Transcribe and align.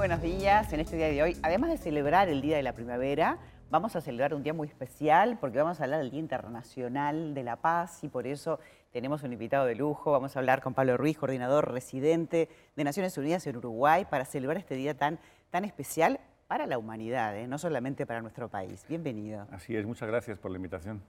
buenos 0.00 0.22
días. 0.22 0.72
En 0.72 0.80
este 0.80 0.96
día 0.96 1.08
de 1.08 1.22
hoy, 1.22 1.36
además 1.42 1.68
de 1.68 1.76
celebrar 1.76 2.30
el 2.30 2.40
Día 2.40 2.56
de 2.56 2.62
la 2.62 2.72
Primavera, 2.72 3.36
vamos 3.68 3.96
a 3.96 4.00
celebrar 4.00 4.32
un 4.32 4.42
día 4.42 4.54
muy 4.54 4.66
especial 4.66 5.36
porque 5.38 5.58
vamos 5.58 5.78
a 5.78 5.84
hablar 5.84 6.00
del 6.00 6.10
Día 6.10 6.20
Internacional 6.20 7.34
de 7.34 7.44
la 7.44 7.56
Paz 7.56 8.02
y 8.02 8.08
por 8.08 8.26
eso 8.26 8.60
tenemos 8.92 9.24
un 9.24 9.34
invitado 9.34 9.66
de 9.66 9.74
lujo. 9.74 10.12
Vamos 10.12 10.34
a 10.34 10.38
hablar 10.38 10.62
con 10.62 10.72
Pablo 10.72 10.96
Ruiz, 10.96 11.18
coordinador 11.18 11.70
residente 11.70 12.48
de 12.76 12.84
Naciones 12.84 13.18
Unidas 13.18 13.46
en 13.46 13.58
Uruguay, 13.58 14.06
para 14.08 14.24
celebrar 14.24 14.56
este 14.56 14.74
día 14.74 14.96
tan, 14.96 15.18
tan 15.50 15.66
especial 15.66 16.18
para 16.48 16.66
la 16.66 16.78
humanidad, 16.78 17.36
¿eh? 17.36 17.46
no 17.46 17.58
solamente 17.58 18.06
para 18.06 18.22
nuestro 18.22 18.48
país. 18.48 18.86
Bienvenido. 18.88 19.48
Así 19.52 19.76
es, 19.76 19.84
muchas 19.84 20.08
gracias 20.08 20.38
por 20.38 20.50
la 20.50 20.56
invitación. 20.56 21.02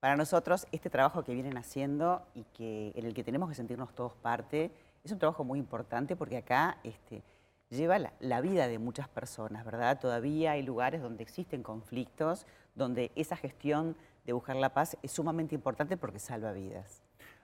Para 0.00 0.16
nosotros, 0.16 0.66
este 0.72 0.88
trabajo 0.88 1.24
que 1.24 1.34
vienen 1.34 1.58
haciendo 1.58 2.22
y 2.34 2.44
que, 2.56 2.92
en 2.94 3.04
el 3.04 3.12
que 3.12 3.22
tenemos 3.22 3.50
que 3.50 3.54
sentirnos 3.54 3.94
todos 3.94 4.14
parte, 4.14 4.70
es 5.04 5.12
un 5.12 5.18
trabajo 5.18 5.44
muy 5.44 5.58
importante 5.58 6.16
porque 6.16 6.38
acá 6.38 6.78
este, 6.84 7.22
lleva 7.70 7.98
la, 7.98 8.40
vida 8.40 8.68
de 8.68 8.78
muchas 8.78 9.08
personas, 9.08 9.64
¿verdad? 9.64 9.98
Todavía 10.00 10.52
hay 10.52 10.62
lugares 10.62 11.02
donde 11.02 11.22
existen 11.22 11.62
conflictos, 11.62 12.46
donde 12.74 13.12
esa 13.14 13.36
gestión 13.36 13.96
de 14.26 14.32
buscar 14.32 14.56
la 14.56 14.72
paz 14.72 14.96
es 15.02 15.12
sumamente 15.12 15.54
importante 15.54 15.96
porque 15.96 16.18
salva 16.18 16.52
vidas. 16.52 17.02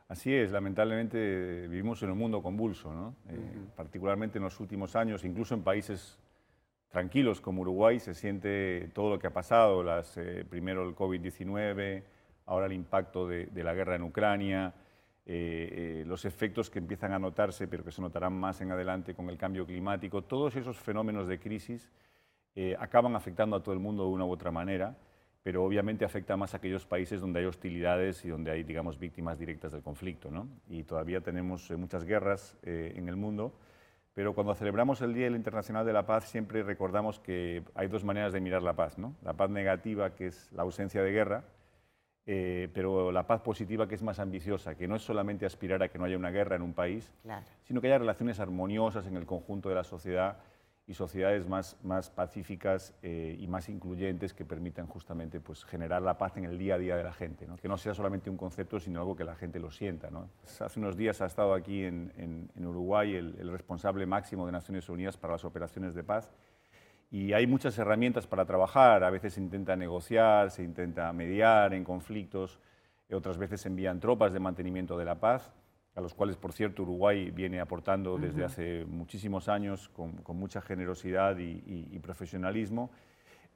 Así 0.08 0.34
es, 0.34 0.50
lamentablemente 0.50 1.68
vivimos 1.68 2.02
en 2.02 2.10
un 2.10 2.18
mundo 2.18 2.42
convulso, 2.42 2.92
¿no? 2.92 3.14
Eh, 3.28 3.38
particularmente 3.76 4.38
en 4.38 4.44
los 4.44 4.58
últimos 4.58 4.96
años, 4.96 5.24
incluso 5.24 5.54
en 5.54 5.62
países 5.62 6.18
tranquilos 6.90 7.40
como 7.40 7.62
Uruguay, 7.62 8.00
se 8.00 8.14
siente 8.14 8.90
todo 8.92 9.10
lo 9.10 9.18
que 9.18 9.28
ha 9.28 9.32
pasado, 9.32 9.84
las, 9.84 10.16
eh, 10.16 10.44
primero 10.48 10.88
el 10.88 10.96
COVID-19, 10.96 12.02
ahora 12.46 12.66
el 12.66 12.72
impacto 12.72 13.28
de, 13.28 13.48
la 13.54 13.72
guerra 13.72 13.94
en 13.94 14.02
Ucrania, 14.02 14.74
eh, 15.26 16.04
los 16.06 16.24
efectos 16.24 16.70
que 16.70 16.78
empiezan 16.78 17.12
a 17.12 17.18
notarse, 17.18 17.68
pero 17.68 17.84
que 17.84 17.92
se 17.92 18.02
notarán 18.02 18.32
más 18.32 18.60
en 18.60 18.72
adelante 18.72 19.14
con 19.14 19.28
el 19.28 19.38
cambio 19.38 19.66
climático, 19.66 20.22
todos 20.22 20.56
esos 20.56 20.78
fenómenos 20.78 21.28
de 21.28 21.38
crisis 21.38 21.90
acaban 22.78 23.14
afectando 23.14 23.56
a 23.56 23.62
todo 23.62 23.72
el 23.72 23.80
mundo 23.80 24.02
de 24.04 24.10
una 24.10 24.24
u 24.24 24.30
otra 24.30 24.50
manera 24.50 24.94
pero 25.42 25.64
obviamente 25.64 26.04
afecta 26.04 26.36
más 26.36 26.52
a 26.52 26.58
aquellos 26.58 26.86
países 26.86 27.20
donde 27.20 27.40
hay 27.40 27.46
hostilidades 27.46 28.24
y 28.24 28.28
donde 28.28 28.50
hay, 28.50 28.62
digamos, 28.62 28.98
víctimas 28.98 29.38
directas 29.38 29.72
del 29.72 29.82
conflicto. 29.82 30.30
¿no? 30.30 30.48
Y 30.68 30.84
todavía 30.84 31.20
tenemos 31.20 31.70
eh, 31.70 31.76
muchas 31.76 32.04
guerras 32.04 32.56
eh, 32.62 32.92
en 32.96 33.08
el 33.08 33.16
mundo, 33.16 33.54
pero 34.12 34.34
cuando 34.34 34.54
celebramos 34.54 35.00
el 35.00 35.14
Día 35.14 35.28
Internacional 35.28 35.86
de 35.86 35.92
la 35.92 36.04
Paz 36.04 36.28
siempre 36.28 36.62
recordamos 36.62 37.20
que 37.20 37.62
hay 37.74 37.88
dos 37.88 38.04
maneras 38.04 38.32
de 38.32 38.40
mirar 38.40 38.62
la 38.62 38.74
paz. 38.74 38.98
¿no? 38.98 39.14
La 39.22 39.32
paz 39.32 39.48
negativa, 39.48 40.14
que 40.14 40.26
es 40.26 40.52
la 40.52 40.62
ausencia 40.62 41.02
de 41.02 41.10
guerra, 41.10 41.44
eh, 42.26 42.68
pero 42.72 43.10
la 43.10 43.26
paz 43.26 43.40
positiva, 43.40 43.88
que 43.88 43.94
es 43.94 44.02
más 44.02 44.18
ambiciosa, 44.18 44.74
que 44.74 44.86
no 44.86 44.96
es 44.96 45.02
solamente 45.02 45.46
aspirar 45.46 45.82
a 45.82 45.88
que 45.88 45.98
no 45.98 46.04
haya 46.04 46.16
una 46.16 46.30
guerra 46.30 46.56
en 46.56 46.62
un 46.62 46.74
país, 46.74 47.12
sino 47.64 47.80
que 47.80 47.88
haya 47.88 47.98
relaciones 47.98 48.40
armoniosas 48.40 49.06
en 49.06 49.16
el 49.16 49.26
conjunto 49.26 49.68
de 49.68 49.74
la 49.74 49.84
sociedad 49.84 50.38
y 50.90 50.94
sociedades 50.94 51.46
más, 51.46 51.76
más 51.84 52.10
pacíficas 52.10 52.94
eh, 53.02 53.36
y 53.38 53.46
más 53.46 53.68
incluyentes 53.68 54.34
que 54.34 54.44
permitan 54.44 54.88
justamente 54.88 55.38
pues, 55.38 55.64
generar 55.64 56.02
la 56.02 56.18
paz 56.18 56.36
en 56.36 56.44
el 56.44 56.58
día 56.58 56.74
a 56.74 56.78
día 56.78 56.96
de 56.96 57.04
la 57.04 57.12
gente, 57.12 57.46
¿no? 57.46 57.56
que 57.56 57.68
no 57.68 57.78
sea 57.78 57.94
solamente 57.94 58.28
un 58.28 58.36
concepto, 58.36 58.80
sino 58.80 58.98
algo 58.98 59.14
que 59.14 59.22
la 59.22 59.36
gente 59.36 59.60
lo 59.60 59.70
sienta. 59.70 60.10
¿no? 60.10 60.28
Hace 60.58 60.80
unos 60.80 60.96
días 60.96 61.20
ha 61.20 61.26
estado 61.26 61.54
aquí 61.54 61.84
en, 61.84 62.12
en, 62.16 62.66
Uruguay 62.66 63.14
el, 63.14 63.36
el, 63.38 63.52
responsable 63.52 64.04
máximo 64.04 64.46
de 64.46 64.52
Naciones 64.52 64.88
Unidas 64.88 65.16
para 65.16 65.34
las 65.34 65.44
operaciones 65.44 65.94
de 65.94 66.02
paz 66.02 66.32
y 67.10 67.32
hay 67.32 67.46
muchas 67.46 67.76
herramientas 67.78 68.26
para 68.26 68.44
trabajar, 68.44 69.02
a 69.04 69.10
veces 69.10 69.34
se 69.34 69.40
intenta 69.40 69.76
negociar, 69.76 70.50
se 70.50 70.62
intenta 70.62 71.12
mediar 71.12 71.74
en 71.74 71.84
conflictos, 71.84 72.60
otras 73.12 73.38
veces 73.38 73.60
se 73.60 73.68
envían 73.68 73.98
tropas 73.98 74.32
de 74.32 74.38
mantenimiento 74.38 74.96
de 74.96 75.04
la 75.04 75.16
paz 75.16 75.52
a 75.94 76.00
los 76.00 76.14
cuales, 76.14 76.36
por 76.36 76.52
cierto, 76.52 76.82
Uruguay 76.82 77.30
viene 77.30 77.60
aportando 77.60 78.16
desde 78.16 78.44
hace 78.44 78.84
muchísimos 78.84 79.48
años 79.48 79.88
con, 79.88 80.22
mucha 80.36 80.60
generosidad 80.60 81.36
y, 81.38 81.98
profesionalismo. 81.98 82.90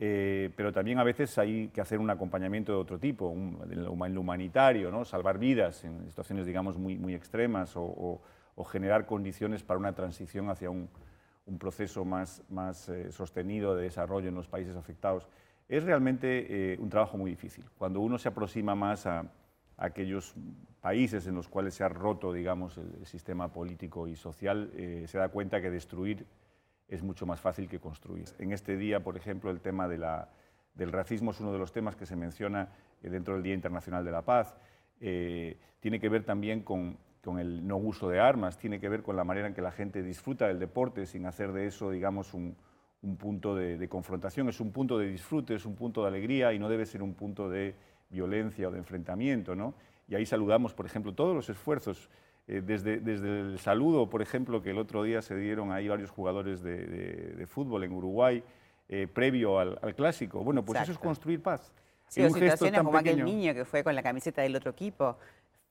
Eh, 0.01 0.51
pero 0.57 0.73
también 0.73 0.99
a 0.99 1.05
veces 1.05 1.39
hay 1.39 1.69
que 1.69 1.81
hacer 1.81 2.01
un 2.01 2.11
acompañamiento 2.11 2.73
de 2.73 2.79
otro 2.79 2.99
tipo, 2.99 3.33
en 3.33 3.85
lo 4.15 4.21
humanitario, 4.21 4.91
¿no? 4.91 5.05
salvar 5.05 5.39
vidas 5.39 5.85
en 5.85 6.09
situaciones, 6.09 6.47
digamos, 6.47 6.77
muy, 6.77 6.99
muy 6.99 7.15
extremas 7.15 7.73
o, 7.77 8.21
generar 8.67 9.07
condiciones 9.07 9.63
para 9.63 9.79
una 9.79 9.95
transición 9.95 10.51
hacia 10.51 10.71
un, 10.71 10.89
proceso 11.59 12.05
más, 12.05 12.43
más 12.49 12.89
eh, 12.89 13.13
sostenido 13.13 13.75
de 13.75 13.85
desarrollo 13.85 14.29
en 14.29 14.35
los 14.35 14.49
países 14.49 14.77
afectados. 14.77 15.29
Es 15.69 15.85
realmente 15.85 16.73
eh, 16.73 16.79
un 16.79 16.89
trabajo 16.89 17.17
muy 17.17 17.31
difícil. 17.31 17.65
Cuando 17.79 18.01
uno 18.01 18.19
se 18.19 18.29
aproxima 18.29 18.75
más 18.75 19.07
a, 19.07 19.31
aquellos 19.77 20.35
países 20.81 21.27
en 21.27 21.35
los 21.35 21.49
cuales 21.49 21.75
se 21.75 21.83
ha 21.83 21.89
roto, 21.89 22.33
digamos, 22.33 22.79
el, 22.79 23.05
sistema 23.07 23.53
político 23.53 24.07
y 24.07 24.15
social, 24.15 24.71
eh, 24.77 25.05
se 25.09 25.19
da 25.19 25.29
cuenta 25.29 25.61
que 25.61 25.71
destruir 25.71 26.27
es 26.87 27.03
mucho 27.03 27.27
más 27.27 27.41
fácil 27.41 27.69
que 27.69 27.81
construir. 27.81 28.27
En 28.39 28.53
este 28.53 28.77
día, 28.77 29.01
por 29.01 29.17
ejemplo, 29.17 29.51
el 29.51 29.61
tema 29.61 29.89
del 29.89 30.93
racismo 30.93 31.33
es 31.33 31.41
uno 31.41 31.53
de 31.53 31.59
los 31.59 31.73
temas 31.73 31.97
que 31.97 32.07
se 32.07 32.15
menciona 32.15 32.69
dentro 33.01 33.35
del 33.35 33.43
Día 33.43 33.55
Internacional 33.55 34.05
de 34.05 34.11
la 34.13 34.23
Paz. 34.23 34.55
Tiene 35.01 35.99
que 35.99 36.09
ver 36.09 36.25
también 36.25 36.63
con, 36.63 36.99
el 37.39 37.67
no 37.67 37.77
uso 37.77 38.09
de 38.09 38.21
armas, 38.21 38.59
tiene 38.59 38.81
que 38.81 38.89
ver 38.89 39.03
con 39.03 39.17
la 39.17 39.25
manera 39.25 39.49
en 39.49 39.55
que 39.55 39.63
la 39.63 39.73
gente 39.73 40.03
disfruta 40.03 40.47
del 40.49 40.59
deporte 40.59 41.07
sin 41.07 41.27
hacer 41.27 41.53
de 41.53 41.67
eso, 41.67 41.91
digamos, 41.91 42.35
un, 42.35 42.57
punto 43.19 43.55
de 43.55 43.87
confrontación. 43.89 44.49
Es 44.49 44.61
un 44.61 44.73
punto 44.73 44.99
de 44.99 45.09
disfrute, 45.09 45.55
es 45.55 45.67
un 45.67 45.75
punto 45.75 46.03
de 46.03 46.09
alegría 46.09 46.55
y 46.55 46.59
no 46.59 46.71
debe 46.71 46.87
ser 46.87 47.03
un 47.03 47.13
punto 47.13 47.51
de 47.51 47.75
violencia 48.15 48.69
o 48.69 48.71
de 48.71 48.79
enfrentamiento. 48.79 49.55
¿no? 49.55 49.75
Y 50.09 50.15
ahí 50.15 50.25
saludamos, 50.25 50.75
por 50.75 50.87
ejemplo, 50.87 51.13
todos 51.15 51.35
los 51.35 51.49
esfuerzos, 51.51 52.09
eh, 52.47 52.63
desde, 52.65 53.01
desde 53.01 53.41
el 53.41 53.59
saludo, 53.59 54.09
por 54.09 54.23
ejemplo, 54.23 54.63
que 54.63 54.71
el 54.71 54.79
otro 54.79 55.03
día 55.03 55.23
se 55.23 55.37
dieron 55.37 55.73
ahí 55.73 55.89
varios 55.89 56.11
jugadores 56.11 56.63
de, 56.63 57.47
fútbol 57.49 57.85
en 57.85 57.93
Uruguay, 57.93 58.43
eh, 58.89 59.07
previo 59.13 59.59
al, 59.59 59.95
clásico. 59.95 60.43
Bueno, 60.43 60.65
pues 60.65 60.81
eso 60.83 60.93
es 60.93 60.99
construir 60.99 61.43
paz. 61.43 61.73
Sí, 62.09 62.23
o 62.23 62.31
situaciones 62.31 62.83
como 62.83 62.99
aquel 62.99 63.25
niño 63.25 63.55
que 63.55 63.65
fue 63.65 63.83
con 63.83 63.95
la 63.95 64.03
camiseta 64.03 64.43
del 64.43 64.55
otro 64.55 64.71
equipo, 64.71 65.17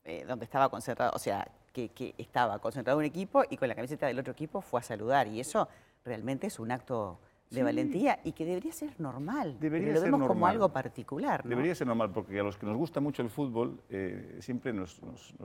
eh, 0.05 0.25
donde 0.27 0.45
estaba 0.45 0.69
concentrado, 0.69 1.11
o 1.15 1.19
sea, 1.19 1.47
que, 1.71 1.89
que, 1.89 2.13
estaba 2.17 2.59
concentrado 2.59 2.99
un 2.99 3.05
equipo 3.05 3.43
y 3.49 3.57
con 3.57 3.67
la 3.67 3.75
camiseta 3.75 4.07
del 4.07 4.19
otro 4.19 4.33
equipo 4.33 4.61
fue 4.61 4.79
a 4.79 4.83
saludar. 4.83 5.27
Y 5.27 5.39
eso 5.39 5.67
realmente 6.05 6.47
es 6.47 6.59
un 6.59 6.71
acto 6.71 7.19
de 7.53 7.63
valentía 7.63 8.19
y 8.23 8.31
que 8.31 8.45
debería 8.45 8.71
ser 8.71 8.99
normal. 8.99 9.57
Debería 9.59 9.93
lo 9.93 10.01
vemos 10.01 10.27
como 10.27 10.47
algo 10.47 10.69
particular. 10.69 11.43
Debería 11.43 11.75
ser 11.75 11.87
normal, 11.87 12.11
porque 12.11 12.39
a 12.39 12.43
los 12.43 12.57
que 12.57 12.65
nos 12.65 12.75
gusta 12.75 12.99
mucho 12.99 13.21
el 13.21 13.29
fútbol 13.29 13.79
eh, 13.89 14.37
siempre 14.39 14.73
nos, 14.73 14.99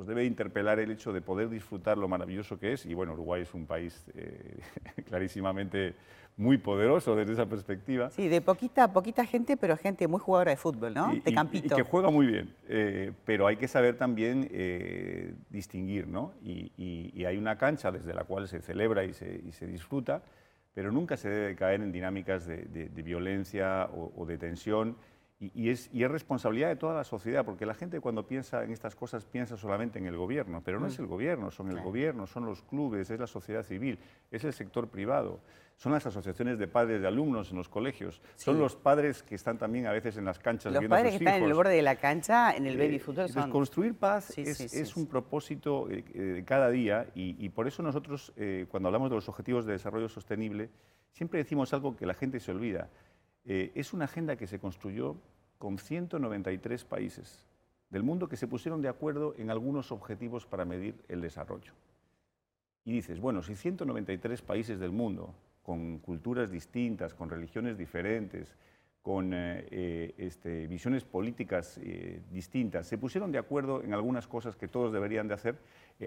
debe 0.07 0.25
interpelar 0.25 0.79
el 0.79 0.91
hecho 0.91 1.13
de 1.13 1.21
poder 1.21 1.49
disfrutar 1.49 1.99
lo 1.99 2.09
maravilloso 2.09 2.59
que 2.59 2.73
es. 2.73 2.87
Y 2.87 2.95
bueno, 2.95 3.13
Uruguay 3.13 3.43
es 3.43 3.55
un 3.55 3.67
país 3.67 4.07
eh, 4.15 4.59
clarísimamente 5.07 5.95
muy 6.37 6.57
poderoso 6.57 7.17
desde 7.17 7.33
esa 7.33 7.47
perspectiva. 7.47 8.11
Sí, 8.11 8.29
de 8.29 8.41
poquita, 8.41 8.93
poquita 8.93 9.25
gente, 9.27 9.57
pero 9.57 9.77
gente 9.77 10.07
muy 10.07 10.21
jugadora 10.21 10.53
de 10.53 10.57
fútbol, 10.57 10.95
¿no? 10.95 11.13
de 11.13 11.35
campito. 11.35 11.75
Y, 11.75 11.77
que 11.77 11.83
juega 11.83 12.11
muy 12.11 12.27
bien. 12.27 12.55
Eh, 12.69 13.13
pero 13.25 13.49
hay 13.49 13.57
que 13.57 13.67
saber 13.67 13.97
también 13.97 14.49
distinguir, 15.51 16.07
¿no? 16.07 16.33
Y, 16.43 17.25
hay 17.29 17.37
una 17.37 17.59
cancha 17.59 17.91
desde 17.91 18.15
la 18.15 18.25
cual 18.25 18.49
se 18.49 18.63
celebra 18.63 19.05
y 19.05 19.13
se, 19.13 19.43
y 19.47 19.53
se 19.53 19.67
disfruta 19.67 20.23
pero 20.75 20.93
nunca 20.93 21.17
se 21.17 21.29
debe 21.29 21.57
caer 21.57 21.81
en 21.83 21.93
dinámicas 21.93 22.47
de, 22.47 22.91
violencia 22.95 23.89
o, 23.93 24.25
de 24.27 24.39
tensión. 24.39 24.97
Y, 25.41 25.71
es, 25.71 25.91
responsabilidad 25.93 26.69
de 26.69 26.75
toda 26.75 26.95
la 26.95 27.05
sociedad, 27.05 27.45
porque 27.45 27.65
la 27.65 27.75
gente 27.75 28.01
cuando 28.01 28.27
piensa 28.27 28.65
en 28.65 28.73
estas 28.73 28.97
cosas 28.97 29.25
piensa 29.25 29.57
solamente 29.57 30.01
en 30.01 30.07
el 30.07 30.17
gobierno, 30.17 30.63
pero 30.65 30.81
no 30.81 30.89
es 30.89 30.99
mm. 30.99 31.03
el 31.03 31.09
gobierno, 31.09 31.51
son 31.53 31.71
el 31.71 31.81
gobierno, 31.81 32.27
son 32.27 32.45
los 32.45 32.63
clubes, 32.63 33.09
es 33.09 33.21
la 33.21 33.29
sociedad 33.29 33.63
civil, 33.63 34.01
es 34.33 34.43
el 34.43 34.53
sector 34.53 34.89
privado, 34.89 35.39
son 35.77 35.93
las 35.93 36.05
asociaciones 36.05 36.59
de 36.59 36.67
padres 36.67 37.01
de 37.01 37.07
alumnos 37.07 37.53
en 37.53 37.57
los 37.57 37.69
colegios, 37.69 38.21
son 38.35 38.59
los 38.59 38.75
padres 38.75 39.23
que 39.23 39.37
están 39.37 39.59
también 39.59 39.87
a 39.87 39.93
veces 39.93 40.17
en 40.17 40.25
las 40.25 40.41
canchas 40.41 40.73
los 40.73 40.85
padres 40.87 41.13
que 41.13 41.19
están 41.19 41.35
en 41.37 41.45
el 41.45 41.55
borde 41.55 41.77
de 41.77 41.83
la 41.83 41.95
cancha, 41.95 42.57
en 42.57 42.67
el 42.67 42.77
baby 42.77 42.97
eh, 42.97 42.99
fútbol. 42.99 43.29
Son... 43.29 43.49
Construir 43.49 43.95
paz 43.95 44.37
es, 44.37 44.97
un 44.97 45.07
propósito 45.07 45.89
eh, 45.89 46.05
eh, 46.15 46.21
de 46.21 46.45
cada 46.45 46.69
día 46.69 47.07
y, 47.15 47.49
por 47.51 47.69
eso 47.69 47.81
nosotros, 47.85 48.33
cuando 48.69 48.89
hablamos 48.89 49.09
de 49.09 49.15
los 49.15 49.29
objetivos 49.29 49.65
de 49.67 49.73
desarrollo 49.73 50.09
sostenible, 50.09 50.69
siempre 51.13 51.39
decimos 51.39 51.73
algo 51.73 51.95
que 51.95 52.07
la 52.07 52.15
gente 52.15 52.41
se 52.41 52.51
olvida. 52.51 52.89
Es 53.49 53.93
una 53.95 54.05
agenda 54.05 54.37
que 54.37 54.47
se 54.47 54.59
construyó 54.59 55.17
con 55.59 55.79
193 55.79 56.85
países 56.85 57.49
del 57.91 58.03
mundo 58.03 58.29
que 58.29 58.37
se 58.37 58.47
pusieron 58.47 58.83
de 58.83 58.89
acuerdo 58.89 59.35
en 59.39 59.51
algunos 59.51 59.93
objetivos 59.93 60.47
para 60.47 60.65
medir 60.65 60.95
el 61.09 61.21
desarrollo. 61.21 61.73
Y 62.85 62.93
dices, 62.93 63.21
bueno, 63.21 63.43
si 63.43 63.55
193 63.55 64.43
países 64.43 64.79
del 64.79 64.93
mundo 64.93 65.35
con 65.63 65.99
culturas 65.99 66.51
distintas, 66.51 67.15
con 67.15 67.29
religiones 67.29 67.77
diferentes, 67.77 68.55
con 69.03 69.33
eh, 69.33 69.67
eh, 69.71 70.15
este, 70.19 70.67
visiones 70.67 71.05
políticas 71.05 71.79
eh, 71.83 72.21
distintas, 72.31 72.87
se 72.87 72.99
pusieron 72.99 73.33
de 73.33 73.39
acuerdo 73.39 73.83
en 73.83 73.95
algunas 73.95 74.27
cosas 74.27 74.57
que 74.57 74.69
todos 74.69 74.93
deberían 74.93 75.29
de 75.29 75.35
hacer, 75.35 75.59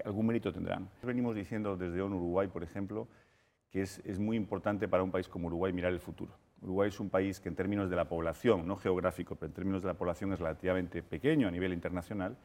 algún 0.05 0.27
mérito 0.27 0.53
tendrán. 0.53 0.89
Venimos 1.03 1.35
diciendo 1.35 1.77
desde 1.77 2.01
ONU 2.01 2.17
Uruguay, 2.17 2.47
por 2.47 2.63
ejemplo, 2.63 3.07
que 3.71 3.81
es, 3.81 4.01
es, 4.05 4.19
muy 4.19 4.37
importante 4.37 4.87
para 4.87 5.01
un 5.01 5.11
país 5.11 5.27
como 5.27 5.47
Uruguay 5.47 5.71
mirar 5.71 5.93
el 5.93 5.99
futuro. 5.99 6.33
Uruguay 6.61 6.89
es 6.89 6.99
un 6.99 7.09
país 7.09 7.39
que 7.39 7.49
en 7.49 7.55
términos 7.55 7.89
de 7.89 7.95
la 7.95 8.05
población, 8.05 8.67
no 8.67 8.75
geográfico, 8.75 9.35
pero 9.35 9.47
en 9.47 9.53
términos 9.53 9.81
de 9.81 9.87
la 9.87 9.93
población 9.93 10.33
es 10.33 10.39
relativamente 10.39 11.01
pequeño 11.01 11.47
a 11.47 11.51
nivel 11.51 11.73
internacional 11.73 12.35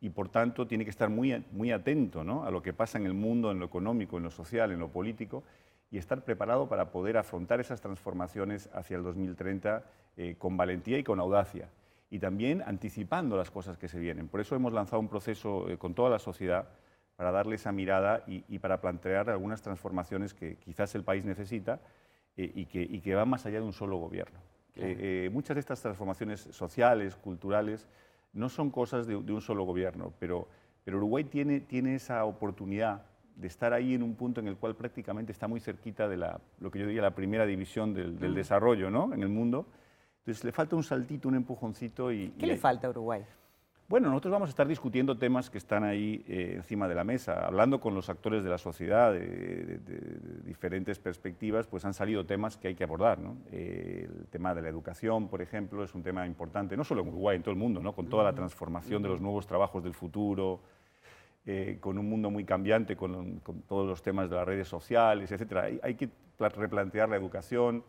y 0.00 0.10
por 0.10 0.28
tanto 0.28 0.66
tiene 0.66 0.84
que 0.84 0.90
estar 0.90 1.08
muy, 1.08 1.44
muy 1.52 1.70
atento 1.70 2.24
¿no? 2.24 2.44
a 2.44 2.50
lo 2.50 2.62
que 2.62 2.72
pasa 2.72 2.98
en 2.98 3.06
el 3.06 3.14
mundo, 3.14 3.50
en 3.50 3.58
lo 3.58 3.66
económico, 3.66 4.16
en 4.16 4.24
lo 4.24 4.30
social, 4.30 4.72
en 4.72 4.80
lo 4.80 4.88
político 4.88 5.44
y 5.90 5.98
estar 5.98 6.24
preparado 6.24 6.68
para 6.68 6.90
poder 6.90 7.16
afrontar 7.16 7.60
esas 7.60 7.80
transformaciones 7.80 8.68
hacia 8.74 8.96
el 8.96 9.02
2030 9.02 9.84
eh, 10.16 10.34
con 10.38 10.56
valentía 10.56 10.98
y 10.98 11.04
con 11.04 11.20
audacia 11.20 11.68
y 12.10 12.18
también 12.18 12.62
anticipando 12.66 13.36
las 13.36 13.50
cosas 13.50 13.78
que 13.78 13.88
se 13.88 13.98
vienen. 13.98 14.28
Por 14.28 14.40
eso 14.40 14.54
hemos 14.56 14.72
lanzado 14.72 15.00
un 15.00 15.08
proceso 15.08 15.68
eh, 15.68 15.78
con 15.78 15.94
toda 15.94 16.10
la 16.10 16.18
sociedad 16.18 16.68
para 17.16 17.30
darle 17.30 17.56
esa 17.56 17.72
mirada 17.72 18.24
y, 18.26 18.58
para 18.58 18.80
plantear 18.80 19.30
algunas 19.30 19.62
transformaciones 19.62 20.34
que 20.34 20.56
quizás 20.56 20.94
el 20.94 21.04
país 21.04 21.24
necesita 21.24 21.80
eh, 22.36 22.50
y, 22.54 22.66
que, 22.66 22.82
y, 22.82 23.00
que, 23.00 23.14
van 23.14 23.28
más 23.28 23.46
allá 23.46 23.58
de 23.60 23.64
un 23.64 23.72
solo 23.72 23.96
gobierno. 23.96 24.38
Eh, 24.76 25.30
muchas 25.32 25.54
de 25.54 25.60
estas 25.60 25.80
transformaciones 25.80 26.40
sociales, 26.40 27.14
culturales, 27.14 27.86
no 28.32 28.48
son 28.48 28.70
cosas 28.70 29.06
de, 29.06 29.14
un 29.14 29.40
solo 29.40 29.64
gobierno, 29.64 30.12
pero, 30.18 30.48
pero 30.84 30.96
Uruguay 30.96 31.24
tiene, 31.24 31.60
tiene 31.60 31.94
esa 31.94 32.24
oportunidad 32.24 33.02
de 33.36 33.46
estar 33.46 33.72
ahí 33.72 33.94
en 33.94 34.02
un 34.02 34.16
punto 34.16 34.40
en 34.40 34.48
el 34.48 34.56
cual 34.56 34.74
prácticamente 34.74 35.30
está 35.30 35.46
muy 35.46 35.60
cerquita 35.60 36.08
de 36.08 36.16
la, 36.16 36.40
lo 36.58 36.70
que 36.70 36.80
yo 36.80 36.86
diría 36.86 37.02
la 37.02 37.14
primera 37.14 37.46
división 37.46 37.94
del, 37.94 38.18
del 38.18 38.34
desarrollo 38.34 38.90
¿no? 38.90 39.12
en 39.14 39.22
el 39.22 39.28
mundo 39.28 39.66
entonces 40.24 40.42
le 40.42 40.52
falta 40.52 40.74
un 40.74 40.82
saltito, 40.82 41.28
un 41.28 41.34
empujoncito. 41.34 42.10
Y, 42.10 42.30
¿Qué 42.30 42.46
le 42.46 42.56
falta 42.56 42.86
a 42.86 42.90
Uruguay? 42.90 43.22
Bueno, 43.86 44.08
nosotros 44.08 44.32
vamos 44.32 44.48
a 44.48 44.50
estar 44.50 44.66
discutiendo 44.66 45.18
temas 45.18 45.50
que 45.50 45.58
están 45.58 45.84
ahí 45.84 46.24
eh, 46.26 46.54
encima 46.56 46.88
de 46.88 46.94
la 46.94 47.04
mesa, 47.04 47.44
hablando 47.44 47.80
con 47.80 47.94
los 47.94 48.08
actores 48.08 48.42
de 48.42 48.48
la 48.48 48.56
sociedad 48.56 49.12
de, 49.12 49.78
diferentes 50.42 50.98
perspectivas, 50.98 51.66
pues 51.66 51.84
han 51.84 51.92
salido 51.92 52.24
temas 52.24 52.56
que 52.56 52.68
hay 52.68 52.74
que 52.74 52.84
abordar. 52.84 53.18
¿no? 53.18 53.36
Eh, 53.52 54.08
el 54.08 54.26
tema 54.28 54.54
de 54.54 54.62
la 54.62 54.70
educación, 54.70 55.28
por 55.28 55.42
ejemplo, 55.42 55.84
es 55.84 55.94
un 55.94 56.02
tema 56.02 56.26
importante, 56.26 56.78
no 56.78 56.84
solo 56.84 57.02
en 57.02 57.08
Uruguay, 57.08 57.36
en 57.36 57.42
todo 57.42 57.52
el 57.52 57.58
mundo, 57.58 57.82
¿no? 57.82 57.94
con 57.94 58.08
toda 58.08 58.24
la 58.24 58.32
transformación 58.32 59.02
de 59.02 59.10
los 59.10 59.20
nuevos 59.20 59.46
trabajos 59.46 59.84
del 59.84 59.92
futuro, 59.92 60.60
eh, 61.44 61.76
con 61.78 61.98
un 61.98 62.08
mundo 62.08 62.30
muy 62.30 62.44
cambiante, 62.44 62.96
con, 62.96 63.42
todos 63.68 63.86
los 63.86 64.00
temas 64.00 64.30
de 64.30 64.36
las 64.36 64.46
redes 64.46 64.66
sociales, 64.66 65.30
etc. 65.30 65.56
Hay, 65.56 65.80
hay 65.82 65.94
que 65.94 66.08
replantear 66.38 67.10
la 67.10 67.16
educación. 67.16 67.84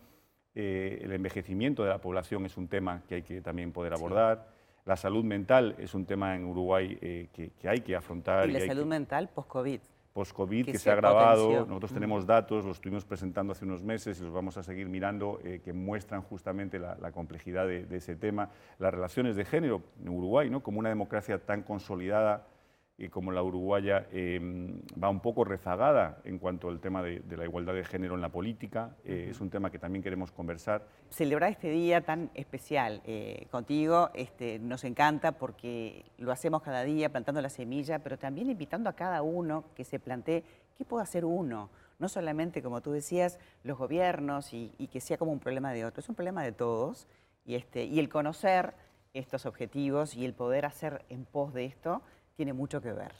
El 0.53 1.11
envejecimiento 1.11 1.83
de 1.83 1.89
la 1.89 1.99
población 1.99 2.45
es 2.45 2.55
un 2.55 2.69
tema 2.69 3.01
que 3.09 3.15
hay 3.15 3.21
que 3.23 3.41
también 3.41 3.73
poder 3.73 3.93
abordar. 3.93 4.54
La 4.85 4.95
salud 4.95 5.23
mental 5.23 5.75
es 5.79 5.95
un 5.95 6.05
tema 6.05 6.35
en 6.35 6.45
Uruguay 6.45 6.95
eh, 7.01 7.27
que, 7.33 7.67
hay 7.67 7.81
que 7.81 7.95
afrontar. 7.95 8.47
Y 8.47 8.53
la 8.53 8.59
salud 8.59 8.85
mental 8.85 9.29
post-COVID. 9.29 9.79
Post-COVID, 10.13 10.65
que, 10.65 10.77
se, 10.77 10.91
ha 10.91 10.93
agravado. 10.93 11.65
Nosotros 11.65 11.91
tenemos 11.91 12.25
datos, 12.25 12.63
los 12.63 12.77
estuvimos 12.77 13.03
presentando 13.03 13.51
hace 13.51 13.65
unos 13.65 13.81
meses 13.81 14.19
y 14.19 14.23
los 14.23 14.31
vamos 14.31 14.57
a 14.57 14.63
seguir 14.63 14.87
mirando, 14.87 15.39
eh, 15.43 15.59
que 15.65 15.73
muestran 15.73 16.21
justamente 16.21 16.77
la, 16.77 17.11
complejidad 17.11 17.67
de, 17.67 17.85
de, 17.85 17.97
ese 17.97 18.15
tema. 18.15 18.51
Las 18.77 18.93
relaciones 18.93 19.35
de 19.35 19.43
género 19.43 19.81
en 19.99 20.09
Uruguay, 20.09 20.51
¿no? 20.51 20.61
como 20.61 20.79
una 20.79 20.89
democracia 20.89 21.39
tan 21.39 21.63
consolidada 21.63 22.45
y 22.97 23.09
como 23.09 23.31
la 23.31 23.43
uruguaya 23.43 24.07
em, 24.11 24.79
va 25.01 25.09
un 25.09 25.19
poco 25.19 25.43
rezagada 25.43 26.19
en 26.23 26.39
cuanto 26.39 26.69
al 26.69 26.79
tema 26.79 27.03
de, 27.03 27.21
la 27.35 27.43
igualdad 27.43 27.73
de 27.73 27.83
género 27.83 28.15
en 28.15 28.21
la 28.21 28.29
política. 28.29 28.95
Eh, 29.03 29.27
es 29.31 29.41
un 29.41 29.49
tema 29.49 29.69
que 29.69 29.79
también 29.79 30.01
queremos 30.01 30.31
conversar. 30.31 30.87
Celebrar 31.09 31.51
este 31.51 31.69
día 31.69 32.01
tan 32.01 32.31
especial 32.33 33.01
eh, 33.05 33.47
contigo 33.51 34.11
este, 34.13 34.59
nos 34.59 34.85
encanta 34.85 35.33
porque 35.33 36.05
lo 36.17 36.31
hacemos 36.31 36.61
cada 36.61 36.83
día 36.83 37.11
plantando 37.11 37.41
la 37.41 37.49
semilla, 37.49 37.99
pero 37.99 38.17
también 38.17 38.49
invitando 38.49 38.89
a 38.89 38.93
cada 38.93 39.21
uno 39.21 39.65
que 39.75 39.83
se 39.83 39.99
plantee 39.99 40.43
qué 40.77 40.85
puede 40.85 41.03
hacer 41.03 41.25
uno. 41.25 41.69
No 41.99 42.07
solamente, 42.07 42.61
como 42.61 42.81
tú 42.81 42.91
decías, 42.91 43.39
los 43.63 43.77
gobiernos 43.77 44.53
y, 44.53 44.69
que 44.91 45.01
sea 45.01 45.17
como 45.17 45.33
un 45.33 45.39
problema 45.39 45.73
de 45.73 45.85
otros, 45.85 46.05
es 46.05 46.09
un 46.09 46.15
problema 46.15 46.43
de 46.43 46.53
todos. 46.53 47.07
Y, 47.45 47.55
este, 47.55 47.83
y 47.83 47.99
el 47.99 48.09
conocer 48.09 48.73
estos 49.13 49.45
objetivos 49.45 50.15
y 50.15 50.25
el 50.25 50.33
poder 50.33 50.65
hacer 50.65 51.05
en 51.09 51.25
pos 51.25 51.53
de 51.53 51.65
esto 51.65 52.01
tiene 52.35 52.53
mucho 52.53 52.81
que 52.81 52.91
ver. 52.91 53.11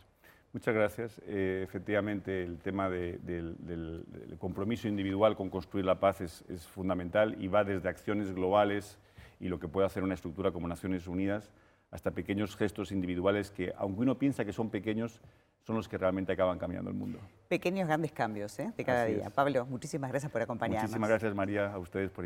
Muchas 0.56 0.74
gracias. 0.74 1.22
Eh, 1.26 1.64
efectivamente, 1.66 2.42
el 2.42 2.60
tema 2.60 2.90
del, 2.90 4.06
compromiso 4.40 4.88
individual 4.88 5.36
con 5.36 5.50
construir 5.50 5.86
la 5.86 6.00
paz 6.00 6.22
es, 6.22 6.66
fundamental 6.68 7.36
y 7.44 7.50
va 7.50 7.66
desde 7.66 7.90
acciones 7.90 8.34
globales 8.34 8.98
y 9.42 9.50
lo 9.50 9.60
que 9.60 9.68
puede 9.68 9.86
hacer 9.86 10.02
una 10.02 10.14
estructura 10.14 10.54
como 10.54 10.70
Naciones 10.70 11.08
Unidas 11.08 11.52
hasta 11.92 12.12
pequeños 12.12 12.56
gestos 12.56 12.94
individuales 12.94 13.52
que, 13.52 13.74
aunque 13.78 14.02
uno 14.02 14.18
piensa 14.18 14.46
que 14.46 14.54
son 14.54 14.70
pequeños, 14.70 15.20
son 15.66 15.76
los 15.76 15.90
que 15.90 15.98
realmente 15.98 16.32
acaban 16.32 16.58
cambiando 16.58 16.90
el 16.90 16.96
mundo. 16.96 17.20
Pequeños 17.50 17.86
grandes 17.88 18.14
cambios 18.14 18.58
¿eh? 18.60 18.72
de 18.78 18.86
cada 18.86 19.06
día. 19.06 19.30
Pablo, 19.32 19.66
muchísimas 19.66 20.10
gracias 20.10 20.32
por 20.32 20.42
acompañarnos. 20.42 20.84
Muchísimas 20.84 21.10
gracias, 21.10 21.36
María, 21.36 21.74
a 21.74 21.80
ustedes 21.80 22.12
por 22.12 22.24